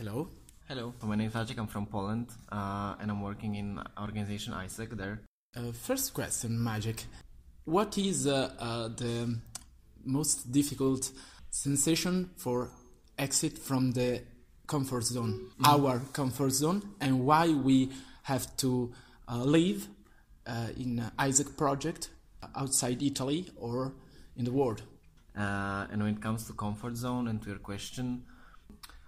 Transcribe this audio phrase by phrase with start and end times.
[0.00, 0.30] Hello.
[0.66, 1.58] Hello, my name is Maciek.
[1.58, 5.20] I'm from Poland, uh, and I'm working in organization AIESEC there.
[5.54, 7.04] Uh, first question, Maciek.
[7.66, 9.38] What is uh, uh, the
[10.02, 11.12] most difficult
[11.50, 12.70] sensation for
[13.18, 14.22] exit from the
[14.66, 15.68] comfort zone, mm.
[15.68, 17.90] our comfort zone, and why we
[18.22, 18.90] have to
[19.28, 19.86] uh, live
[20.46, 22.08] uh, in AIESEC project
[22.56, 23.92] outside Italy or
[24.34, 24.80] in the world?
[25.36, 28.22] Uh, and when it comes to comfort zone and to your question,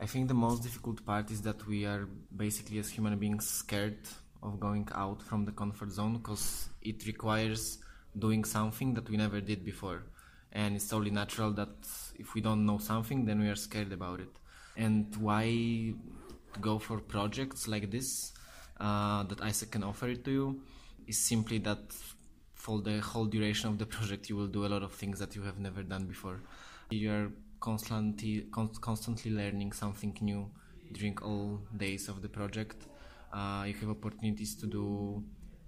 [0.00, 3.98] I think the most difficult part is that we are basically as human beings scared
[4.42, 7.78] of going out from the comfort zone because it requires
[8.18, 10.02] doing something that we never did before.
[10.52, 11.74] And it's totally natural that
[12.16, 14.28] if we don't know something, then we are scared about it.
[14.76, 15.94] And why
[16.60, 18.32] go for projects like this
[18.80, 20.60] uh, that AIESEC can offer it to you
[21.06, 21.92] is simply that
[22.54, 25.34] for the whole duration of the project, you will do a lot of things that
[25.34, 26.40] you have never done before.
[26.90, 27.32] You are
[27.64, 28.46] constantly
[28.88, 30.42] constantly learning something new
[30.92, 32.78] during all days of the project.
[33.32, 34.86] Uh, you have opportunities to do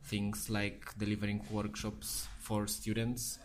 [0.05, 3.39] things like delivering workshops for students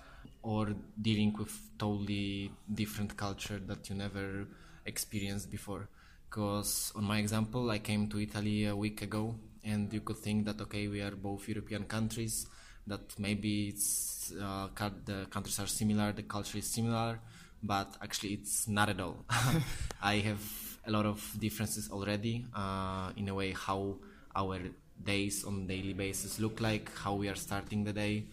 [0.44, 4.46] or dealing with totally different culture that you never
[4.86, 5.88] experienced before.
[6.30, 10.46] Because on my example, I came to Italy a week ago, and you could think
[10.46, 12.48] that okay, we are both European countries,
[12.88, 14.68] that maybe it's uh,
[15.06, 17.20] the countries are similar, the culture is similar,
[17.64, 19.26] but actually it's not at all.
[20.02, 20.42] I have
[20.86, 23.98] a lot of differences already uh, in a way how
[24.36, 24.60] our
[25.04, 28.26] days on daily basis look like, how we are starting the day,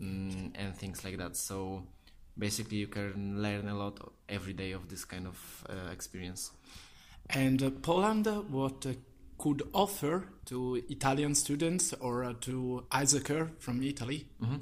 [0.00, 1.36] um, and things like that.
[1.36, 1.84] So
[2.38, 6.50] basically, you can learn a lot every day of this kind of uh, experience.
[7.30, 8.92] And uh, Poland, what uh,
[9.38, 14.26] could offer to Italian students or uh, to AIESECer from Italy?
[14.42, 14.56] Mm-hmm.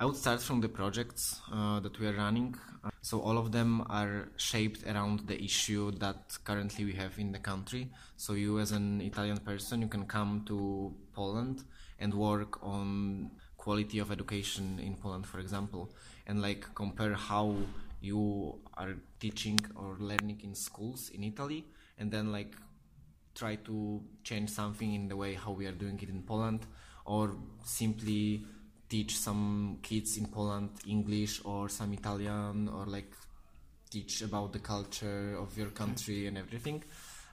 [0.00, 2.54] I would start from the projects uh, that we are running.
[3.08, 7.38] So all of them are shaped around the issue that currently we have in the
[7.38, 7.88] country.
[8.18, 11.64] So you, as an Italian person, you can come to Poland
[11.98, 15.90] and work on quality of education in Poland, for example,
[16.26, 17.56] and like compare how
[18.02, 21.64] you are teaching or learning in schools in Italy,
[21.96, 22.56] and then like
[23.34, 26.66] try to change something in the way how we are doing it in Poland,
[27.06, 28.44] or simply
[28.88, 33.12] teach some kids in Poland English or some Italian or like
[33.90, 36.82] teach about the culture of your country and everything.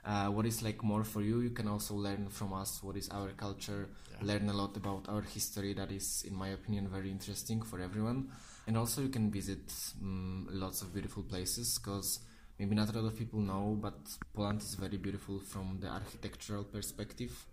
[0.04, 1.40] Uh, what is like more for you?
[1.40, 4.26] You can also learn from us what is our culture, yeah.
[4.26, 5.72] learn a lot about our history.
[5.74, 8.28] That is, in my opinion, very interesting for everyone.
[8.68, 12.20] And also, you can visit um, lots of beautiful places because
[12.58, 13.98] maybe not a lot of people know, but
[14.32, 17.44] Poland is very beautiful from the architectural perspective.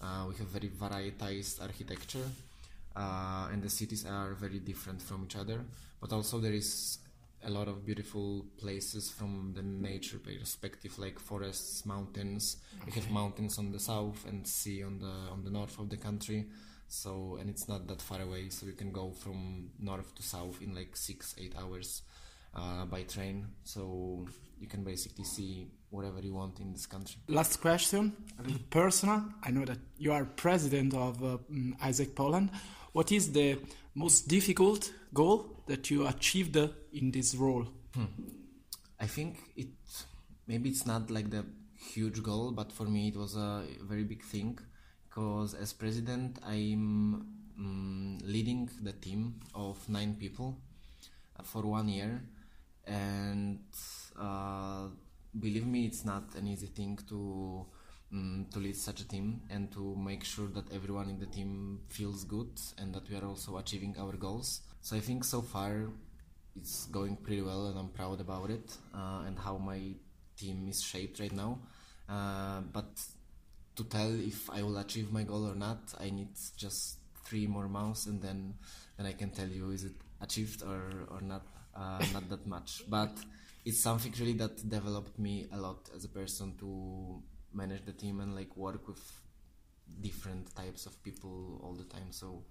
[0.00, 2.26] Uh, we have very varietized architecture
[2.96, 5.64] uh, and the cities are very different from each other.
[6.00, 6.98] But also there is
[7.44, 12.56] a lot of beautiful places from the nature perspective, like forests, mountains.
[12.82, 12.84] Okay.
[12.86, 15.96] We have mountains on the south and sea on the on the north of the
[15.96, 16.46] country.
[16.88, 20.60] So and it's not that far away, so you can go from north to south
[20.60, 22.02] in like six eight hours
[22.54, 23.46] uh, by train.
[23.64, 24.26] So
[24.60, 27.16] you can basically see whatever you want in this country.
[27.28, 29.24] Last question, a little personal.
[29.42, 31.38] I know that you are president of uh,
[31.82, 32.50] AIESEC Poland.
[32.92, 33.58] What is the
[33.94, 36.56] most difficult goal that you achieved
[36.92, 37.66] in this role?
[37.94, 38.04] Hmm.
[39.00, 39.68] I think it
[40.46, 41.44] maybe it's not like the
[41.92, 44.58] huge goal, but for me it was a very big thing
[45.08, 47.26] because as president I'm
[47.58, 50.58] um, leading the team of nine people
[51.42, 52.22] for one year,
[52.86, 53.60] and
[54.18, 54.88] uh,
[55.38, 57.66] believe me, it's not an easy thing to
[58.12, 61.80] um, to lead such a team and to make sure that everyone in the team
[61.88, 64.60] feels good and that we are also achieving our goals.
[64.82, 65.88] So I think so far
[66.54, 69.80] it's going pretty well and I'm proud about it uh, and how my
[70.36, 71.60] team is shaped right now.
[72.08, 73.00] Uh, but
[73.76, 77.68] to tell if I will achieve my goal or not, I need just three more
[77.68, 78.54] months and then
[78.98, 82.82] then I can tell you is it achieved or or not uh, not that much.
[82.88, 83.16] But
[83.64, 87.22] it's something really that developed me a lot as a person to
[87.52, 89.02] manage the team and like work with
[90.00, 92.10] different types of people all the time.
[92.10, 92.44] So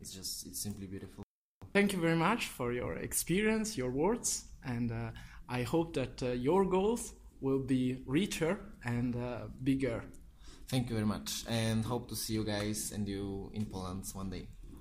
[0.00, 1.24] it's just it's simply beautiful.
[1.72, 5.10] Thank you very much for your experience, your words, and uh,
[5.48, 10.04] I hope that uh, your goals will be richer and uh, bigger.
[10.68, 14.30] Thank you very much, and hope to see you guys and you in Poland one
[14.30, 14.46] day.